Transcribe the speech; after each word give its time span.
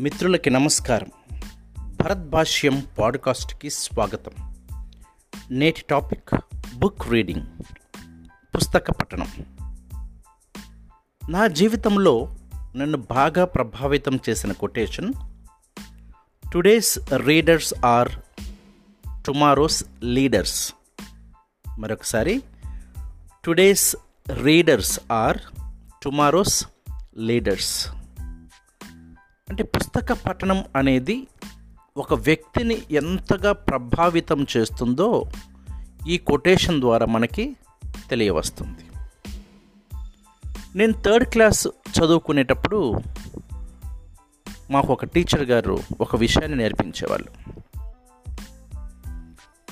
మిత్రులకి 0.00 0.50
నమస్కారం. 0.50 1.08
భరత్ 1.86 2.30
భాష్యం 2.30 2.86
పాడ్కాస్ట్కి 2.98 3.70
స్వాగతం. 3.70 4.54
నేటి 5.50 5.84
టాపిక్ 5.90 6.28
బుక్ 6.74 7.08
రీడింగ్ 7.08 7.46
పుస్తక 8.54 8.90
పఠనం. 8.90 9.28
నా 11.28 11.46
జీవితంలో 11.46 12.36
నన్ను 12.76 12.98
బాగా 12.98 13.44
ప్రభావితం 13.44 14.18
చేసిన 14.30 14.52
quotation 14.52 15.12
today's 16.52 16.98
readers 17.16 17.74
are 17.84 18.12
tomorrow's 19.26 19.84
leaders 20.02 20.74
మరొకసారి 21.78 22.42
today's 23.44 23.96
readers 24.32 25.00
are 25.12 25.38
tomorrow's 26.02 26.66
leaders 27.18 27.88
అంటే 29.50 29.62
పుస్తక 29.62 30.12
పఠనం 30.12 30.64
అనేది 30.76 31.26
ఒక 31.96 32.14
వ్యక్తిని 32.14 32.82
ఎంతగా 32.90 33.52
ప్రభావితం 33.52 34.46
చేస్తుందో 34.56 35.30
ఈ 36.08 36.18
కొటేషన్ 36.18 36.80
ద్వారా 36.80 37.06
మనకి 37.06 37.56
తెలియవస్తుంది. 38.10 38.84
నేను 40.76 40.92
థర్డ్ 40.92 41.28
క్లాస్ 41.28 41.66
చదువుకునేటప్పుడు 41.66 43.00
మాకు 44.70 44.92
ఒక 44.92 45.04
టీచర్ 45.04 45.42
గారు 45.42 45.78
ఒక 46.00 46.16
విషయాన్ని 46.16 46.58
నేర్పించేవాళ్ళు. 46.58 47.60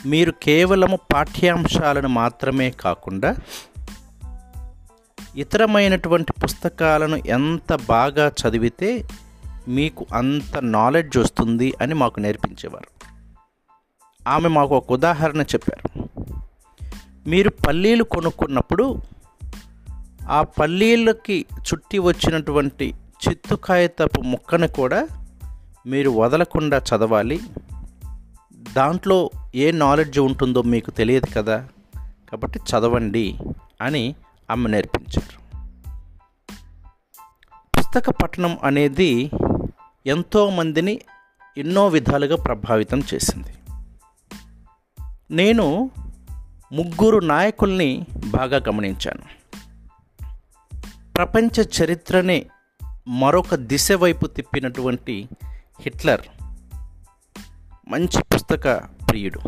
మీరు 0.07 0.33
కేవలము 0.43 0.99
పాఠ్యాంశాలను 1.13 2.09
మాత్రమే 2.09 2.71
కాకుండా 2.71 3.37
ఇతరమైనటువంటి 5.37 6.33
పుస్తకాలను 6.33 7.17
ఎంత 7.17 7.75
బాగా 7.89 8.29
చదివితే 8.29 9.09
మీకు 9.69 10.07
అంత 10.15 10.59
నాలెడ్జ్ 10.59 11.17
వస్తుంది 11.17 11.73
అని 11.81 11.95
మాకు 11.95 12.21
నేర్పించేవారు. 12.21 13.05
ఆమె 14.29 14.49
మాకు 14.49 14.77
ఒక 14.77 14.93
ఉదాహరణ 14.93 15.43
చెప్పారు. 15.43 16.09
మీరు 17.27 17.51
పల్లీలు 17.51 18.05
కొనుక్కున్నప్పుడు 18.05 19.03
ఆ 20.29 20.43
పల్లీలకి 20.43 21.47
చుట్టి 21.59 21.99
వచ్చినటువంటి 21.99 22.95
చిత్తు 23.29 23.55
కాగితపు 23.55 24.21
ముక్కను 24.21 24.69
కూడా 24.69 25.09
మీరు 25.87 26.11
వదలకుండా 26.11 26.79
చదవాలి. 26.79 27.41
దాంట్లో 28.53 29.31
ఏ 29.55 29.71
నాలెడ్జ్ 29.71 30.19
ఉంటుందో 30.19 30.63
మీకు 30.63 30.91
తెలియదు 30.91 31.27
కదా 31.37 31.69
కాబట్టి 32.31 32.59
చదవండి 32.59 33.39
అని 33.83 34.15
ఆమె 34.51 34.69
నేర్పించారు. 34.69 35.43
పుస్తక 37.79 38.11
పఠనం 38.11 38.59
అనేది 38.63 39.31
ఎంతోమందిని 40.07 41.01
ఎన్నో 41.59 41.89
విధాలుగా 41.89 42.37
ప్రభావితం 42.37 43.03
చేసింది. 43.15 43.55
నేను 45.31 45.91
ముగ్గురు 46.73 47.19
నాయకుల్ని 47.19 48.07
బాగా 48.27 48.57
గమనించాను. 48.69 49.43
ప్రపంచ 51.17 51.61
చరిత్రనే 51.61 52.47
మరొక 53.09 53.55
దిశ 53.55 53.93
వైపు 53.93 54.27
తిప్పినటువంటి 54.27 55.29
హిట్లర్ 55.81 56.21
మంచి 57.89 58.23
పుస్తక 58.35 58.77
ప్రియుడు. 58.79 59.41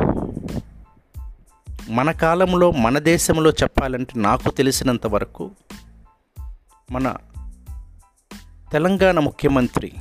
మన 1.90 2.10
కాలంలో 2.10 2.70
మన 2.70 2.98
దేశంలో 2.98 3.50
చెప్పాలంటే 3.50 4.20
నాకు 4.20 4.50
తెలిసినంత 4.50 5.06
వరకు 5.06 5.50
మన 6.90 7.16
తెలంగాణ 8.72 9.18
ముఖ్యమంత్రి 9.18 9.92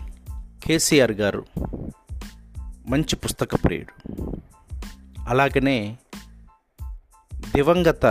కేసీఆర్ 0.63 1.11
గారు 1.11 1.45
మంచి 2.87 3.15
పుస్తక 3.15 3.55
ప్రియుడు. 3.55 4.11
అలాగనే 5.27 5.97
దివంగత 7.35 8.05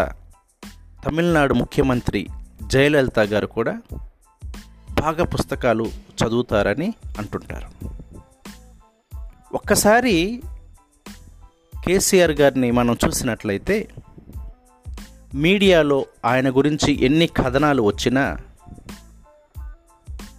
తమిళనాడు 1.05 1.55
ముఖ్యమంత్రి 1.55 2.29
జయలలిత 2.67 3.19
గారు 3.19 3.47
కూడా 3.47 3.81
బాగా 5.01 5.25
పుస్తకాలు 5.25 5.85
చదువుతారని 5.85 6.95
అంటుంటారు. 7.19 7.87
ఒక్కసారి 9.55 10.43
కేసీఆర్ 11.85 12.31
గారిని 12.31 12.71
మనం 12.71 12.97
చూసినట్లయితే 13.07 13.89
మీడియాలో 15.35 16.07
ఆయన 16.25 16.51
గురించి 16.51 17.05
ఎన్ని 17.05 17.27
కథనాలు 17.27 17.83
వచ్చినా 17.83 18.37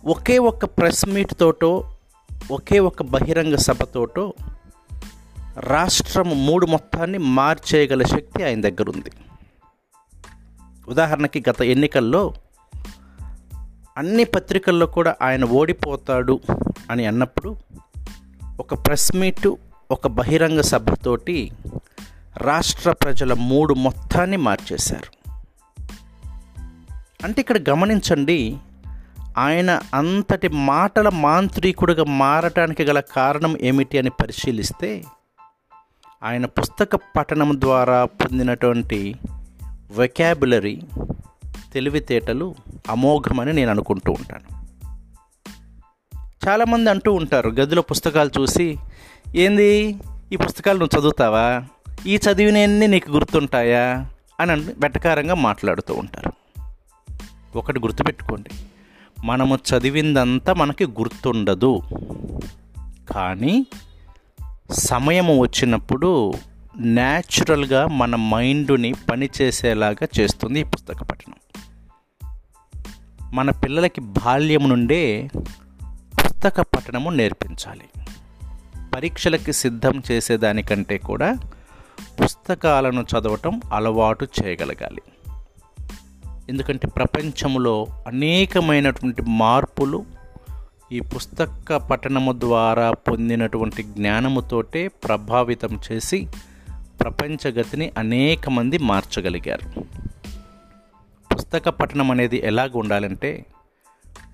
ఒకే 0.05 0.37
ఒక్క 0.37 0.65
ప్రెస్ 0.65 1.05
మీట్ 1.09 1.33
తోటో 1.39 1.92
ఒకే 2.51 2.79
ఒక 2.79 3.01
బహిరంగ 3.01 3.55
సభతోటో 3.55 4.33
రాష్ట్రం 5.59 6.45
మూడు 6.45 6.65
మొత్తాన్ని 6.65 7.17
మార్చేయగల 7.17 8.03
శక్తి 8.03 8.43
ఆయన 8.43 8.61
దగ్గర 8.61 8.89
ఉంది 8.89 9.11
ఉదాహరణకి 10.87 11.43
గత 11.49 11.61
ఎన్నికల్లో 11.61 12.33
అన్ని 13.97 14.23
పత్రికల్లో 14.23 14.85
కూడా 14.85 15.15
ఆయన 15.21 15.45
ఓడిపోతాడు 15.45 16.39
అని 16.91 17.05
అన్నప్పుడు 17.05 17.55
ఒక 18.59 18.85
ప్రెస్ 18.85 19.15
మీటు 19.15 19.57
ఒక 19.91 20.07
బహిరంగ 20.07 20.61
సభతోటి 20.61 21.51
రాష్ట్ర 22.37 22.91
ప్రజల 22.91 23.33
మూడు 23.33 23.73
మొత్తాన్ని 23.73 24.37
మార్చేశారు. 24.37 25.29
అంటే 27.23 27.41
ఇక్కడ 27.41 27.69
గమనించండి 27.69 28.57
ఆయన 29.37 29.81
అంతటి 29.93 30.47
మాటల 30.47 31.09
మాంత్రికుడిగా 31.09 32.03
మారటానికి 32.03 32.83
గల 32.83 32.99
కారణం 32.99 33.57
ఏమిటి 33.61 33.97
అని 33.97 34.09
పరిశీలిస్తే 34.09 35.03
ఆయన 36.23 36.45
పుస్తక 36.45 36.95
పఠనం 36.95 37.61
ద్వారా 37.61 38.05
పొందినటువంటి 38.05 39.15
వెకాబులరీ 39.97 40.81
తెలివితేటలు 41.73 42.55
అమోఘమని 42.89 43.53
నేను 43.53 43.69
అనుకుంటూ 43.69 44.11
ఉంటాను. 44.11 44.63
చాలామంది 46.47 46.89
అంటూ 46.89 47.13
ఉంటారు 47.13 47.49
గదిలో 47.49 47.81
పుస్తకాలు 47.81 48.31
చూసి 48.39 48.77
ఏంది? 49.35 49.95
ఈ 50.31 50.35
పుస్తకాలు 50.35 50.79
నువ్వు 50.79 50.99
చదువుతావా? 50.99 51.63
ఈ 52.07 52.15
చదివినన్ని 52.15 52.87
నీకు 52.87 53.11
గుర్తుంటాయా? 53.11 54.07
అని 54.39 54.51
వెటకారంగా 54.53 55.33
మాట్లాడుతూ 55.33 55.93
ఉంటారు. 55.93 56.33
ఒకటి 57.55 57.79
గుర్తుపెట్టుకోండి. 57.79 58.49
మనము 59.23 59.55
చదివిందంతా 59.55 60.53
మనకి 60.53 60.85
గుర్తుండదు. 60.85 61.81
కానీ 63.11 63.65
సమయం 64.71 65.39
వచ్చినప్పుడు 65.39 66.33
న్యాచురల్గా 66.77 67.87
మన 67.87 68.15
మైండ్ని 68.15 68.93
పనిచేసేలాగా 69.11 70.07
చేస్తుంది 70.19 70.59
ఈ 70.59 70.63
పుస్తక 70.63 71.03
పఠనం. 71.03 71.35
మన 73.33 73.51
పిల్లలకి 73.51 74.01
బాల్యం 74.01 74.69
నుండే 74.69 75.29
పుస్తక 76.25 76.61
పఠనము 76.61 77.09
నేర్పించాలి. 77.09 78.03
పరీక్షలకి 78.95 79.53
సిద్ధం 79.53 80.03
చేసేదానికంటే 80.11 80.97
కూడా 80.97 81.37
పుస్తకాలను 82.23 83.01
చదవటం 83.01 83.61
అలవాటు 83.73 84.27
చేయగలగాలి. 84.43 85.01
ఎందుకంటే 86.49 86.87
ప్రపంచంలో 86.87 87.87
అనేకమైనటువంటి 88.07 89.21
మార్పులు 89.21 90.05
ఈ 90.91 90.99
పుస్తక 90.99 91.75
పఠనము 91.75 92.31
ద్వారా 92.31 92.91
పొందినటువంటి 92.91 93.83
జ్ఞానముతోటే 93.83 94.87
ప్రభావితం 94.87 95.79
చేసి 95.91 96.27
ప్రపంచగతిని 96.99 97.91
అనేక 97.97 98.49
మంది 98.49 98.77
మార్చగలిగారు. 98.77 99.79
పుస్తక 101.35 101.69
పఠనం 101.69 102.11
అనేది 102.11 102.41
ఎలాగ 102.45 102.69
ఉండాలంటే 102.75 103.45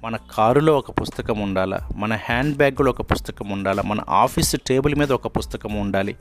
మన 0.04 0.18
కారులో 0.32 0.78
ఒక 0.78 1.02
పుస్తకం 1.02 1.40
ఉండాలా 1.40 1.80
మన 1.96 2.14
హ్యాండ్ 2.14 2.58
బ్యాగ్లో 2.58 2.90
ఒక 2.90 3.02
పుస్తకం 3.02 3.50
ఉండాలా 3.50 3.84
మన 3.84 4.00
ఆఫీస్ 4.10 4.56
టేబుల్ 4.68 4.96
మీద 4.96 5.12
ఒక 5.12 5.28
పుస్తకం 5.28 5.74
ఉండాలి. 5.74 6.16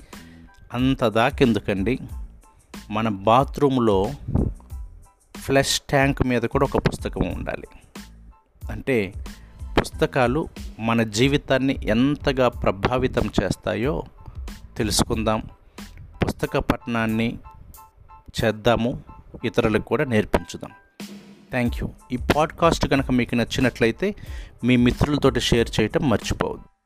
అంత 0.75 1.05
దాకెందుకండి 1.05 1.99
మన 2.91 3.09
బాత్రూంలో 3.09 4.11
ఫ్లెష్ 5.49 5.81
ట్యాంక్ 5.81 6.23
మీద 6.23 6.43
కూడా 6.43 6.67
ఒక 6.67 6.89
పుస్తకం 6.89 7.33
ఉండాలి. 7.35 7.67
అంటే 8.71 9.13
పుస్తకాలు 9.81 10.49
మన 10.79 11.03
జీవితాన్ని 11.03 11.79
ఎంతగా 11.83 12.49
ప్రభావితం 12.49 13.31
చేస్తాయో 13.43 14.03
తెలుసుకుందాం. 14.77 15.43
పుస్తక 16.25 16.59
పఠనాన్ని 16.59 17.39
చేద్దాము. 18.45 19.03
ఇతరులకు 19.45 19.83
కూడా 19.83 20.05
నేర్పించుదాం. 20.05 20.71
థ్యాంక్ 21.51 21.75
యూ 21.83 21.89
ఈ 22.13 22.19
పాడ్కాస్ట్ 22.37 22.89
కనుక 22.89 23.11
మీకు 23.11 23.35
నచ్చినట్లయితే 23.35 24.15
మీ 24.65 24.77
మిత్రులతోటి 24.77 25.41
షేర్ 25.41 25.81
చేయటం 25.81 26.09
మర్చిపోవద్దు. 26.09 26.78